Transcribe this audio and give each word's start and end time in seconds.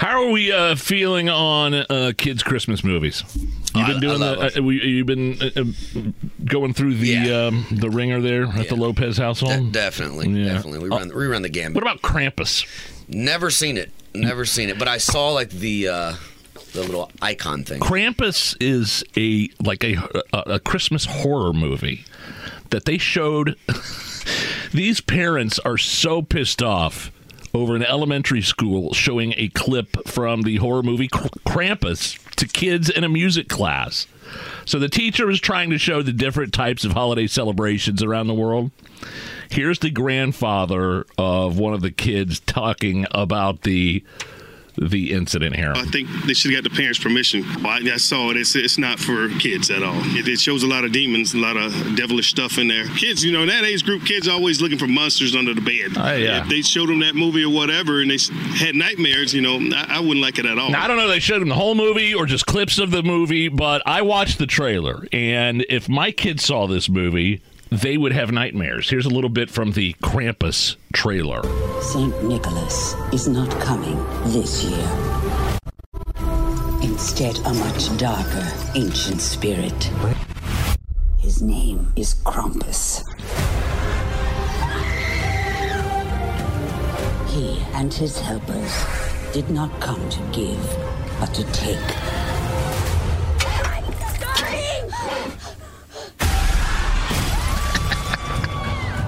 How 0.00 0.22
are 0.22 0.30
we 0.30 0.50
uh, 0.50 0.76
feeling 0.76 1.28
on 1.28 1.74
uh, 1.74 2.12
kids' 2.16 2.42
Christmas 2.42 2.82
movies? 2.82 3.22
You've 3.74 3.86
been 3.86 4.00
doing 4.00 4.20
the. 4.20 4.58
Uh, 4.58 4.62
we, 4.62 4.82
you've 4.82 5.06
been 5.06 5.36
uh, 5.42 5.50
uh, 5.60 5.64
going 6.42 6.72
through 6.72 6.94
the 6.94 7.08
Yeah. 7.08 7.46
um, 7.48 7.66
the 7.70 7.90
ringer 7.90 8.18
there 8.22 8.44
at 8.44 8.70
the 8.70 8.76
Lopez 8.76 9.18
household. 9.18 9.52
De- 9.52 9.70
definitely, 9.72 10.28
Yeah. 10.30 10.54
definitely. 10.54 10.78
We 10.78 10.88
run, 10.88 11.14
we 11.14 11.26
run 11.26 11.42
the 11.42 11.50
gambit. 11.50 11.74
what 11.74 11.82
about 11.82 12.00
Krampus? 12.00 12.64
Never 13.08 13.50
seen 13.50 13.76
it. 13.76 13.90
Never 14.14 14.46
seen 14.46 14.70
it. 14.70 14.78
But 14.78 14.88
I 14.88 14.96
saw 14.96 15.32
like 15.32 15.50
the 15.50 15.88
uh, 15.88 16.14
the 16.72 16.80
little 16.80 17.10
icon 17.20 17.64
thing. 17.64 17.80
Krampus 17.80 18.56
is 18.58 19.04
a 19.18 19.50
like 19.62 19.84
a 19.84 19.96
a, 20.32 20.54
a 20.54 20.60
Christmas 20.60 21.04
horror 21.04 21.52
movie 21.52 22.06
that 22.70 22.86
they 22.86 22.96
showed. 22.96 23.54
These 24.72 25.02
parents 25.02 25.58
are 25.58 25.76
so 25.76 26.22
pissed 26.22 26.62
off 26.62 27.12
over 27.52 27.74
an 27.74 27.82
elementary 27.82 28.42
school 28.42 28.94
showing 28.94 29.34
a 29.36 29.48
clip 29.48 30.06
from 30.06 30.42
the 30.42 30.56
horror 30.56 30.82
movie 30.82 31.08
Kr- 31.08 31.28
Krampus 31.46 32.18
to 32.36 32.46
kids 32.46 32.88
in 32.88 33.04
a 33.04 33.08
music 33.08 33.48
class. 33.48 34.06
So 34.64 34.78
the 34.78 34.88
teacher 34.88 35.28
is 35.30 35.40
trying 35.40 35.70
to 35.70 35.78
show 35.78 36.02
the 36.02 36.12
different 36.12 36.52
types 36.52 36.84
of 36.84 36.92
holiday 36.92 37.26
celebrations 37.26 38.02
around 38.02 38.28
the 38.28 38.34
world. 38.34 38.70
Here's 39.50 39.80
the 39.80 39.90
grandfather 39.90 41.06
of 41.18 41.58
one 41.58 41.74
of 41.74 41.80
the 41.80 41.90
kids 41.90 42.38
talking 42.40 43.06
about 43.10 43.62
the 43.62 44.04
the 44.76 45.12
incident 45.12 45.56
here. 45.56 45.72
I 45.74 45.84
think 45.84 46.08
they 46.26 46.34
should 46.34 46.52
have 46.52 46.62
got 46.62 46.70
the 46.70 46.76
parents' 46.76 46.98
permission. 46.98 47.44
Well, 47.62 47.68
I, 47.68 47.78
I 47.92 47.96
saw 47.96 48.30
it. 48.30 48.36
It's, 48.36 48.54
it's 48.56 48.78
not 48.78 48.98
for 48.98 49.28
kids 49.38 49.70
at 49.70 49.82
all. 49.82 50.00
It, 50.16 50.28
it 50.28 50.38
shows 50.40 50.62
a 50.62 50.66
lot 50.66 50.84
of 50.84 50.92
demons, 50.92 51.34
a 51.34 51.38
lot 51.38 51.56
of 51.56 51.72
devilish 51.96 52.30
stuff 52.30 52.58
in 52.58 52.68
there. 52.68 52.86
Kids, 52.96 53.24
you 53.24 53.32
know, 53.32 53.42
in 53.42 53.48
that 53.48 53.64
age 53.64 53.84
group, 53.84 54.04
kids 54.04 54.28
are 54.28 54.32
always 54.32 54.60
looking 54.60 54.78
for 54.78 54.86
monsters 54.86 55.34
under 55.34 55.54
the 55.54 55.60
bed. 55.60 55.96
Oh, 55.96 56.14
yeah. 56.14 56.42
If 56.42 56.48
they 56.48 56.62
showed 56.62 56.88
them 56.88 57.00
that 57.00 57.14
movie 57.14 57.44
or 57.44 57.52
whatever 57.52 58.00
and 58.00 58.10
they 58.10 58.18
had 58.56 58.74
nightmares, 58.74 59.34
you 59.34 59.42
know, 59.42 59.58
I, 59.76 59.96
I 59.96 60.00
wouldn't 60.00 60.20
like 60.20 60.38
it 60.38 60.46
at 60.46 60.58
all. 60.58 60.70
Now, 60.70 60.84
I 60.84 60.88
don't 60.88 60.96
know 60.96 61.06
if 61.06 61.10
they 61.10 61.20
showed 61.20 61.40
them 61.40 61.48
the 61.48 61.54
whole 61.54 61.74
movie 61.74 62.14
or 62.14 62.26
just 62.26 62.46
clips 62.46 62.78
of 62.78 62.90
the 62.90 63.02
movie, 63.02 63.48
but 63.48 63.82
I 63.86 64.02
watched 64.02 64.38
the 64.38 64.46
trailer, 64.46 65.06
and 65.12 65.64
if 65.68 65.88
my 65.88 66.10
kids 66.10 66.44
saw 66.44 66.66
this 66.66 66.88
movie, 66.88 67.42
they 67.70 67.96
would 67.96 68.12
have 68.12 68.32
nightmares. 68.32 68.90
Here's 68.90 69.06
a 69.06 69.10
little 69.10 69.30
bit 69.30 69.50
from 69.50 69.72
the 69.72 69.94
Krampus 70.02 70.76
trailer. 70.92 71.42
St. 71.80 72.24
Nicholas 72.24 72.94
is 73.12 73.28
not 73.28 73.50
coming 73.60 73.96
this 74.32 74.64
year. 74.64 74.90
Instead, 76.82 77.38
a 77.38 77.54
much 77.54 77.96
darker, 77.96 78.46
ancient 78.74 79.20
spirit. 79.20 79.90
His 81.18 81.40
name 81.40 81.92
is 81.96 82.14
Krampus. 82.24 83.02
He 87.30 87.60
and 87.74 87.94
his 87.94 88.18
helpers 88.18 88.84
did 89.32 89.48
not 89.50 89.70
come 89.80 90.08
to 90.10 90.20
give, 90.32 90.76
but 91.20 91.32
to 91.34 91.44
take. 91.52 92.19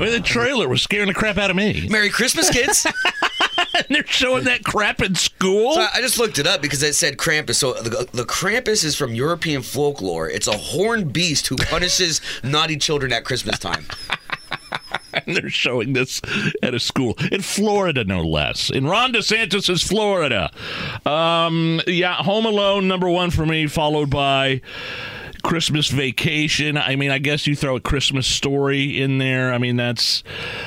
I 0.00 0.04
mean, 0.04 0.12
the 0.12 0.20
trailer 0.20 0.68
was 0.68 0.82
scaring 0.82 1.08
the 1.08 1.14
crap 1.14 1.36
out 1.36 1.50
of 1.50 1.56
me. 1.56 1.86
Merry 1.88 2.08
Christmas, 2.08 2.50
kids. 2.50 2.86
and 3.74 3.84
they're 3.90 4.06
showing 4.06 4.44
that 4.44 4.64
crap 4.64 5.02
in 5.02 5.14
school. 5.14 5.74
So 5.74 5.86
I 5.92 6.00
just 6.00 6.18
looked 6.18 6.38
it 6.38 6.46
up 6.46 6.62
because 6.62 6.82
it 6.82 6.94
said 6.94 7.16
Krampus. 7.16 7.56
So 7.56 7.74
the, 7.74 8.08
the 8.12 8.24
Krampus 8.24 8.84
is 8.84 8.96
from 8.96 9.14
European 9.14 9.62
folklore. 9.62 10.28
It's 10.28 10.46
a 10.46 10.56
horned 10.56 11.12
beast 11.12 11.48
who 11.48 11.56
punishes 11.56 12.20
naughty 12.42 12.76
children 12.76 13.12
at 13.12 13.24
Christmas 13.24 13.58
time. 13.58 13.86
and 15.12 15.36
they're 15.36 15.50
showing 15.50 15.92
this 15.92 16.20
at 16.62 16.74
a 16.74 16.80
school 16.80 17.14
in 17.30 17.42
Florida, 17.42 18.04
no 18.04 18.22
less. 18.22 18.70
In 18.70 18.86
Ron 18.86 19.12
DeSantis' 19.12 19.86
Florida. 19.86 20.50
Um, 21.04 21.80
yeah, 21.86 22.14
Home 22.16 22.46
Alone, 22.46 22.88
number 22.88 23.08
one 23.08 23.30
for 23.30 23.46
me, 23.46 23.66
followed 23.66 24.10
by. 24.10 24.60
Christmas 25.40 25.88
Vacation. 25.88 26.76
I 26.76 26.96
mean, 26.96 27.10
I 27.10 27.18
guess 27.18 27.46
you 27.46 27.56
throw 27.56 27.76
a 27.76 27.80
Christmas 27.80 28.26
Story 28.26 29.00
in 29.00 29.18
there. 29.18 29.52
I 29.52 29.58
mean, 29.58 29.76
that's 29.76 30.22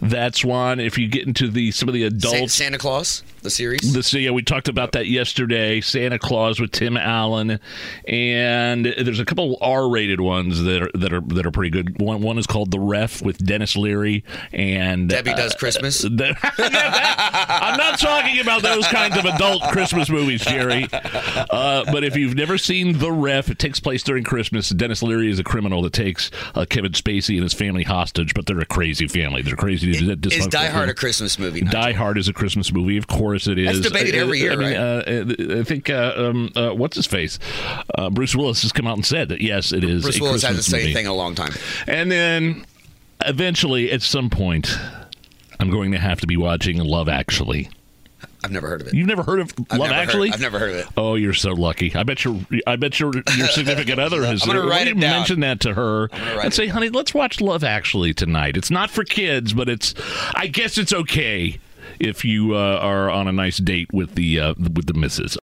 that's 0.00 0.44
one. 0.44 0.80
If 0.80 0.98
you 0.98 1.08
get 1.08 1.26
into 1.26 1.48
the 1.48 1.70
some 1.70 1.88
of 1.88 1.94
the 1.94 2.02
Sa- 2.08 2.16
adults, 2.16 2.54
Santa 2.54 2.78
Claus, 2.78 3.22
the 3.44 3.50
series. 3.50 3.92
the 3.92 4.02
so 4.02 4.18
yeah, 4.18 4.30
we 4.32 4.42
talked 4.42 4.68
about 4.68 4.92
that 4.92 5.06
yesterday. 5.06 5.80
Santa 5.80 6.18
Claus 6.18 6.58
with 6.58 6.72
Tim 6.72 6.96
Allen, 6.96 7.60
and 8.08 8.84
there's 8.86 9.20
a 9.20 9.24
couple 9.24 9.56
R-rated 9.60 10.20
ones 10.20 10.62
that 10.62 10.82
are 10.82 10.90
that 10.94 11.12
are 11.12 11.20
that 11.20 11.46
are 11.46 11.50
pretty 11.50 11.70
good. 11.70 12.00
One 12.00 12.20
one 12.22 12.38
is 12.38 12.46
called 12.46 12.70
The 12.70 12.80
Ref 12.80 13.22
with 13.22 13.38
Denis 13.44 13.76
Leary 13.76 14.24
and 14.52 15.08
Debbie 15.08 15.30
uh, 15.32 15.36
Does 15.36 15.54
Christmas. 15.54 16.00
the- 16.00 16.36
Yeah, 16.58 16.70
that- 16.90 17.46
I'm 17.62 17.76
not 17.76 17.98
talking 17.98 18.40
about 18.40 18.62
those 18.62 18.86
kinds 18.88 19.16
of 19.16 19.24
adult 19.26 19.62
Christmas 19.70 20.08
movies, 20.10 20.42
Jerry. 20.44 20.88
Uh, 20.92 21.84
but 21.92 22.02
if 22.04 22.16
you've 22.16 22.34
never 22.34 22.56
seen 22.58 22.98
The 22.98 23.12
Ref, 23.12 23.50
it 23.50 23.58
takes 23.58 23.78
place 23.80 24.02
during 24.02 24.24
Christmas. 24.24 24.70
Denis 24.70 25.02
Leary 25.02 25.30
is 25.30 25.38
a 25.38 25.44
criminal 25.44 25.82
that 25.82 25.92
takes 25.92 26.30
uh, 26.54 26.64
Kevin 26.68 26.92
Spacey 26.92 27.34
and 27.34 27.42
his 27.42 27.52
family 27.52 27.82
hostage, 27.84 28.34
but 28.34 28.46
they're 28.46 28.58
a 28.60 28.66
crazy 28.66 29.06
family. 29.06 29.42
They're 29.42 29.56
crazy. 29.56 29.90
Is 29.90 30.46
Die 30.48 30.66
Hard 30.68 30.88
a 30.88 30.94
Christmas 30.94 31.38
movie? 31.38 31.60
Nigel? 31.60 31.80
Die 31.82 31.92
Hard 31.92 32.18
is 32.18 32.28
a 32.28 32.32
Christmas 32.32 32.72
movie. 32.72 32.96
Of 32.96 33.06
course 33.06 33.33
it 33.34 33.58
is. 33.58 33.80
That's 33.80 33.92
debated 33.92 34.14
every 34.14 34.38
year, 34.40 34.52
I 34.52 34.56
mean, 34.56 34.66
right? 34.66 35.54
uh, 35.56 35.60
I 35.60 35.62
think 35.64 35.90
uh, 35.90 36.12
um, 36.16 36.52
uh, 36.56 36.70
what's 36.70 36.96
his 36.96 37.06
face, 37.06 37.38
uh, 37.96 38.10
Bruce 38.10 38.34
Willis 38.34 38.62
has 38.62 38.72
come 38.72 38.86
out 38.86 38.96
and 38.96 39.04
said 39.06 39.28
that 39.28 39.40
yes, 39.40 39.72
it 39.72 39.84
is. 39.84 40.02
Bruce 40.02 40.20
Willis 40.20 40.42
Christmas 40.42 40.56
hasn't 40.56 40.64
said 40.64 40.76
movie. 40.78 40.84
anything 40.90 41.06
a 41.06 41.14
long 41.14 41.34
time. 41.34 41.52
And 41.86 42.10
then 42.10 42.64
eventually, 43.26 43.90
at 43.90 44.02
some 44.02 44.30
point, 44.30 44.78
I'm 45.60 45.70
going 45.70 45.92
to 45.92 45.98
have 45.98 46.20
to 46.20 46.26
be 46.26 46.36
watching 46.36 46.78
Love 46.78 47.08
Actually. 47.08 47.68
I've 48.42 48.52
never 48.52 48.68
heard 48.68 48.82
of 48.82 48.88
it. 48.88 48.94
You've 48.94 49.06
never 49.06 49.22
heard 49.22 49.40
of 49.40 49.52
I've 49.70 49.78
Love 49.78 49.88
heard- 49.88 49.96
Actually? 49.96 50.30
I've 50.32 50.40
never 50.40 50.58
heard 50.58 50.70
of 50.72 50.76
it. 50.80 50.86
Oh, 50.98 51.14
you're 51.14 51.32
so 51.32 51.52
lucky. 51.52 51.94
I 51.94 52.02
bet 52.02 52.24
your 52.24 52.38
I 52.66 52.76
bet 52.76 53.00
your 53.00 53.10
your 53.36 53.46
significant 53.48 53.98
other 53.98 54.22
has. 54.26 54.42
I'm 54.42 54.48
gonna 54.48 54.66
write 54.68 54.86
it 54.86 55.00
down. 55.00 55.20
Mention 55.20 55.40
that 55.40 55.60
to 55.60 55.72
her 55.72 56.10
and 56.12 56.52
say, 56.52 56.66
honey, 56.66 56.90
let's 56.90 57.14
watch 57.14 57.40
Love 57.40 57.64
Actually 57.64 58.12
tonight. 58.12 58.58
It's 58.58 58.70
not 58.70 58.90
for 58.90 59.02
kids, 59.02 59.54
but 59.54 59.70
it's. 59.70 59.94
I 60.34 60.46
guess 60.48 60.76
it's 60.76 60.92
okay 60.92 61.58
if 62.00 62.24
you 62.24 62.54
uh, 62.54 62.78
are 62.78 63.10
on 63.10 63.28
a 63.28 63.32
nice 63.32 63.58
date 63.58 63.88
with 63.92 64.14
the 64.14 64.40
uh, 64.40 64.54
with 64.58 64.86
the 64.86 64.94
missus. 64.94 65.32